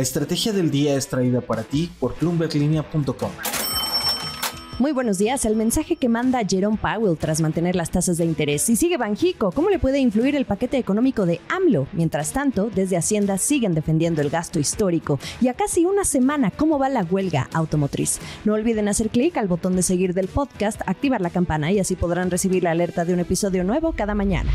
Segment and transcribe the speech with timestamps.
[0.00, 3.30] La estrategia del día es traída para ti por bloomberglinea.com.
[4.78, 5.44] Muy buenos días.
[5.44, 8.66] El mensaje que manda Jerome Powell tras mantener las tasas de interés.
[8.70, 11.86] Y sigue Banjico, ¿cómo le puede influir el paquete económico de AMLO?
[11.92, 15.18] Mientras tanto, desde Hacienda siguen defendiendo el gasto histórico.
[15.42, 18.20] Y a casi una semana, ¿cómo va la huelga automotriz?
[18.46, 21.94] No olviden hacer clic al botón de seguir del podcast, activar la campana y así
[21.94, 24.50] podrán recibir la alerta de un episodio nuevo cada mañana.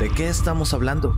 [0.00, 1.14] ¿De qué estamos hablando?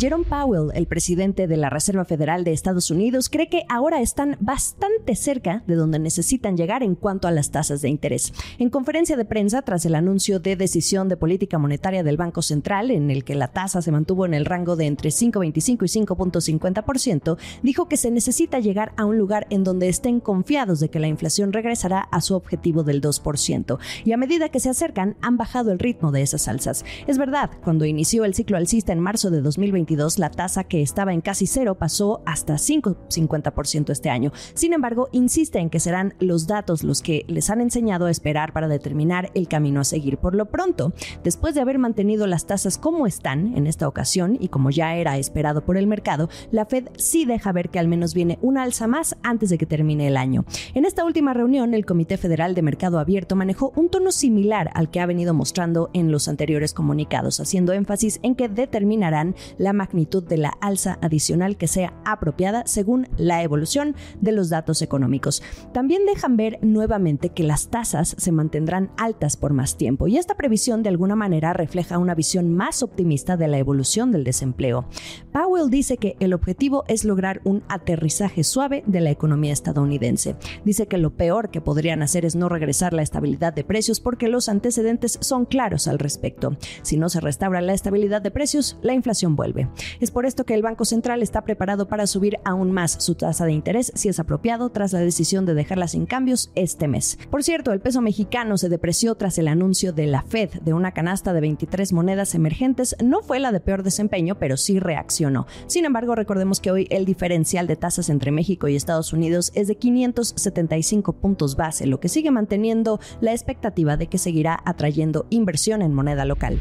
[0.00, 4.38] Jerome Powell, el presidente de la Reserva Federal de Estados Unidos, cree que ahora están
[4.40, 8.32] bastante cerca de donde necesitan llegar en cuanto a las tasas de interés.
[8.56, 12.90] En conferencia de prensa, tras el anuncio de decisión de política monetaria del Banco Central,
[12.90, 17.36] en el que la tasa se mantuvo en el rango de entre 5.25 y 5.50%,
[17.62, 21.08] dijo que se necesita llegar a un lugar en donde estén confiados de que la
[21.08, 23.78] inflación regresará a su objetivo del 2%.
[24.06, 26.86] Y a medida que se acercan, han bajado el ritmo de esas alzas.
[27.06, 31.12] Es verdad, cuando inició el ciclo alcista en marzo de 2020, la tasa que estaba
[31.12, 34.32] en casi cero pasó hasta 5,50% este año.
[34.54, 38.52] Sin embargo, insiste en que serán los datos los que les han enseñado a esperar
[38.52, 40.18] para determinar el camino a seguir.
[40.18, 40.92] Por lo pronto,
[41.24, 45.18] después de haber mantenido las tasas como están en esta ocasión y como ya era
[45.18, 48.86] esperado por el mercado, la Fed sí deja ver que al menos viene una alza
[48.86, 50.44] más antes de que termine el año.
[50.74, 54.90] En esta última reunión, el Comité Federal de Mercado Abierto manejó un tono similar al
[54.90, 60.22] que ha venido mostrando en los anteriores comunicados, haciendo énfasis en que determinarán la magnitud
[60.22, 65.42] de la alza adicional que sea apropiada según la evolución de los datos económicos.
[65.72, 70.36] También dejan ver nuevamente que las tasas se mantendrán altas por más tiempo y esta
[70.36, 74.84] previsión de alguna manera refleja una visión más optimista de la evolución del desempleo.
[75.32, 80.36] Powell dice que el objetivo es lograr un aterrizaje suave de la economía estadounidense.
[80.62, 84.28] Dice que lo peor que podrían hacer es no regresar la estabilidad de precios porque
[84.28, 86.58] los antecedentes son claros al respecto.
[86.82, 89.69] Si no se restaura la estabilidad de precios, la inflación vuelve.
[90.00, 93.44] Es por esto que el Banco Central está preparado para subir aún más su tasa
[93.44, 97.18] de interés si es apropiado tras la decisión de dejarla sin cambios este mes.
[97.30, 100.92] Por cierto, el peso mexicano se depreció tras el anuncio de la Fed de una
[100.92, 102.96] canasta de 23 monedas emergentes.
[103.02, 105.46] No fue la de peor desempeño, pero sí reaccionó.
[105.66, 109.68] Sin embargo, recordemos que hoy el diferencial de tasas entre México y Estados Unidos es
[109.68, 115.82] de 575 puntos base, lo que sigue manteniendo la expectativa de que seguirá atrayendo inversión
[115.82, 116.58] en moneda local.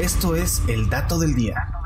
[0.00, 1.81] Esto es el dato del día.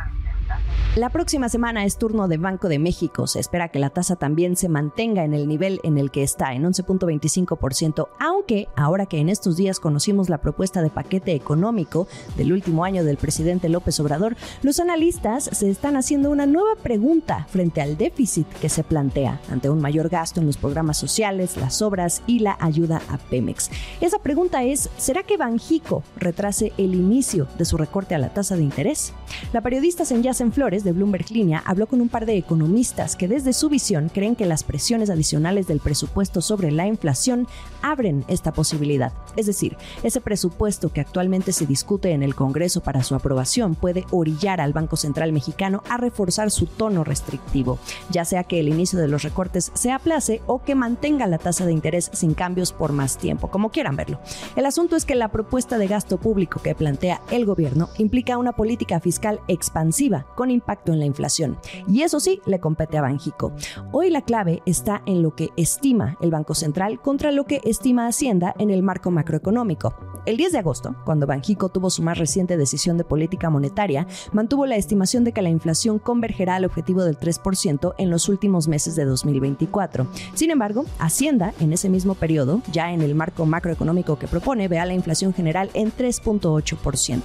[0.96, 3.26] La próxima semana es turno de Banco de México.
[3.26, 6.54] Se espera que la tasa también se mantenga en el nivel en el que está,
[6.54, 12.08] en 11.25%, aunque ahora que en estos días conocimos la propuesta de paquete económico
[12.38, 17.46] del último año del presidente López Obrador, los analistas se están haciendo una nueva pregunta
[17.50, 21.82] frente al déficit que se plantea ante un mayor gasto en los programas sociales, las
[21.82, 23.70] obras y la ayuda a Pemex.
[24.00, 28.56] Esa pregunta es, ¿será que Banjico retrase el inicio de su recorte a la tasa
[28.56, 29.12] de interés?
[29.52, 33.52] La periodista Senyacen Flores de Bloomberg Línea habló con un par de economistas que desde
[33.52, 37.46] su visión creen que las presiones adicionales del presupuesto sobre la inflación
[37.82, 39.12] abren esta posibilidad.
[39.36, 44.06] Es decir, ese presupuesto que actualmente se discute en el Congreso para su aprobación puede
[44.10, 47.78] orillar al Banco Central mexicano a reforzar su tono restrictivo,
[48.10, 51.66] ya sea que el inicio de los recortes se aplace o que mantenga la tasa
[51.66, 54.20] de interés sin cambios por más tiempo, como quieran verlo.
[54.54, 58.52] El asunto es que la propuesta de gasto público que plantea el gobierno implica una
[58.52, 61.58] política fiscal expansiva con impacto en la inflación.
[61.88, 63.52] Y eso sí, le compete a Banjico.
[63.92, 68.06] Hoy la clave está en lo que estima el Banco Central contra lo que estima
[68.06, 69.94] Hacienda en el marco macroeconómico.
[70.26, 74.66] El 10 de agosto, cuando Banjico tuvo su más reciente decisión de política monetaria, mantuvo
[74.66, 78.96] la estimación de que la inflación convergerá al objetivo del 3% en los últimos meses
[78.96, 80.08] de 2024.
[80.34, 84.78] Sin embargo, Hacienda, en ese mismo periodo, ya en el marco macroeconómico que propone, ve
[84.78, 87.22] a la inflación general en 3.8%.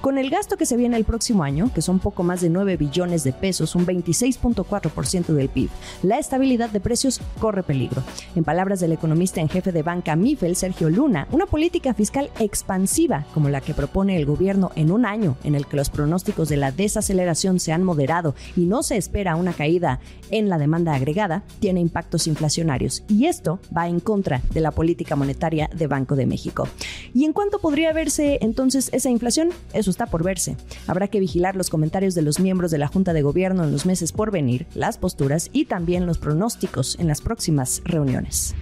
[0.00, 2.76] Con el gasto que se viene el próximo año, que son poco más de 9
[2.76, 5.68] billones de pesos, un 26.4% del PIB.
[6.02, 8.02] La estabilidad de precios corre peligro.
[8.34, 13.26] En palabras del economista en jefe de banca MIFEL, Sergio Luna, una política fiscal expansiva
[13.34, 16.56] como la que propone el gobierno en un año en el que los pronósticos de
[16.56, 20.00] la desaceleración se han moderado y no se espera una caída
[20.30, 25.16] en la demanda agregada, tiene impactos inflacionarios y esto va en contra de la política
[25.16, 26.68] monetaria de Banco de México.
[27.14, 29.50] ¿Y en cuánto podría verse entonces esa inflación?
[29.72, 30.56] Eso está por verse.
[30.86, 33.86] Habrá que vigilar los comentarios de los miembros de la Junta de Gobierno en los
[33.86, 38.54] meses por venir, las posturas y también los pronósticos en las próximas reuniones.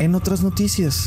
[0.00, 1.06] En otras noticias.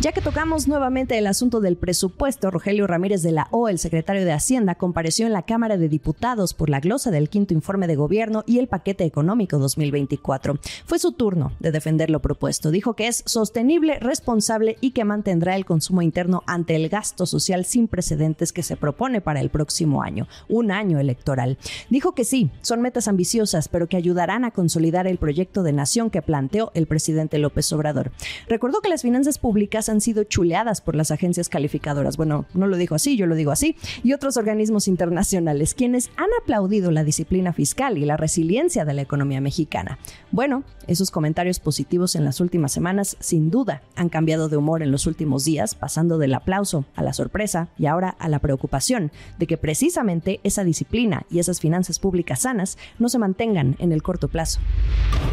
[0.00, 4.24] Ya que tocamos nuevamente el asunto del presupuesto, Rogelio Ramírez de la O, el secretario
[4.24, 7.94] de Hacienda, compareció en la Cámara de Diputados por la glosa del quinto informe de
[7.94, 10.58] gobierno y el paquete económico 2024.
[10.84, 12.70] Fue su turno de defender lo propuesto.
[12.70, 17.64] Dijo que es sostenible, responsable y que mantendrá el consumo interno ante el gasto social
[17.64, 21.56] sin precedentes que se propone para el próximo año, un año electoral.
[21.88, 26.10] Dijo que sí, son metas ambiciosas, pero que ayudarán a consolidar el proyecto de nación
[26.10, 28.10] que planteó el presidente López Obrador.
[28.48, 32.16] Recordó que las finanzas públicas han sido chuleadas por las agencias calificadoras.
[32.16, 36.28] Bueno, no lo dijo así, yo lo digo así, y otros organismos internacionales, quienes han
[36.42, 39.98] aplaudido la disciplina fiscal y la resiliencia de la economía mexicana.
[40.30, 44.90] Bueno, esos comentarios positivos en las últimas semanas sin duda han cambiado de humor en
[44.90, 49.46] los últimos días, pasando del aplauso a la sorpresa y ahora a la preocupación de
[49.46, 54.28] que precisamente esa disciplina y esas finanzas públicas sanas no se mantengan en el corto
[54.28, 54.60] plazo.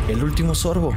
[0.07, 0.94] El último sorbo.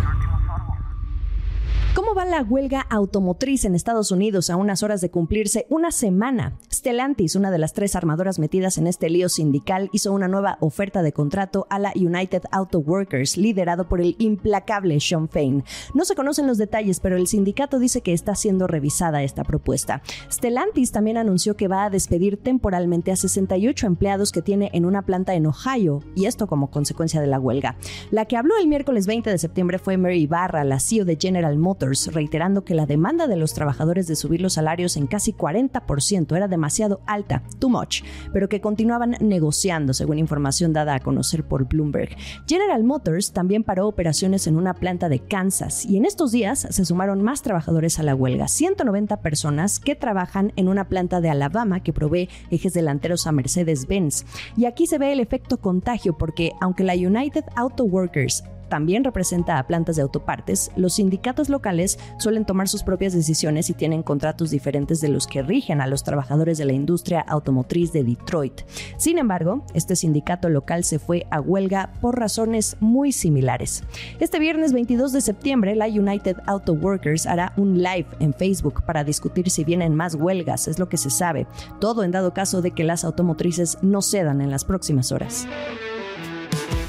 [1.94, 6.58] ¿Cómo va la huelga automotriz en Estados Unidos a unas horas de cumplirse una semana?
[6.72, 11.04] Stellantis, una de las tres armadoras metidas en este lío sindical, hizo una nueva oferta
[11.04, 15.62] de contrato a la United Auto Workers, liderado por el implacable Sean Fain.
[15.94, 20.02] No se conocen los detalles, pero el sindicato dice que está siendo revisada esta propuesta.
[20.32, 25.02] Stellantis también anunció que va a despedir temporalmente a 68 empleados que tiene en una
[25.02, 27.76] planta en Ohio, y esto como consecuencia de la huelga.
[28.10, 31.56] La que habló el miércoles 20 de septiembre fue Mary Barra, la CEO de General
[31.56, 36.36] Motors reiterando que la demanda de los trabajadores de subir los salarios en casi 40%
[36.36, 38.02] era demasiado alta, too much,
[38.32, 42.16] pero que continuaban negociando, según información dada a conocer por Bloomberg.
[42.46, 46.84] General Motors también paró operaciones en una planta de Kansas y en estos días se
[46.84, 51.82] sumaron más trabajadores a la huelga, 190 personas que trabajan en una planta de Alabama
[51.82, 54.24] que provee ejes delanteros a Mercedes-Benz.
[54.56, 58.44] Y aquí se ve el efecto contagio porque aunque la United Auto Workers
[58.74, 63.72] también representa a plantas de autopartes, los sindicatos locales suelen tomar sus propias decisiones y
[63.72, 68.02] tienen contratos diferentes de los que rigen a los trabajadores de la industria automotriz de
[68.02, 68.62] Detroit.
[68.96, 73.84] Sin embargo, este sindicato local se fue a huelga por razones muy similares.
[74.18, 79.04] Este viernes 22 de septiembre, la United Auto Workers hará un live en Facebook para
[79.04, 81.46] discutir si vienen más huelgas, es lo que se sabe,
[81.78, 85.46] todo en dado caso de que las automotrices no cedan en las próximas horas.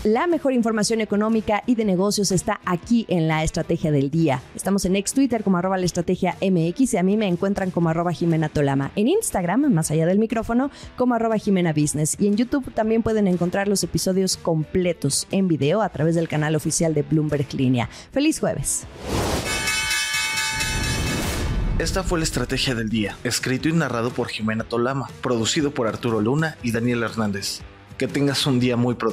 [0.06, 4.40] La mejor información económica y de negocios está aquí en la Estrategia del Día.
[4.54, 7.90] Estamos en ex Twitter como arroba la estrategia MX y a mí me encuentran como
[7.90, 8.92] arroba Jimena Tolama.
[8.96, 12.18] En Instagram, más allá del micrófono, como arroba Jimena Business.
[12.20, 16.56] Y en YouTube también pueden encontrar los episodios completos en video a través del canal
[16.56, 17.90] oficial de Bloomberg Línea.
[18.12, 18.86] Feliz jueves.
[21.80, 26.22] Esta fue la Estrategia del Día, escrito y narrado por Jimena Tolama, producido por Arturo
[26.22, 27.62] Luna y Daniel Hernández.
[27.98, 29.04] Que tengas un día muy productivo.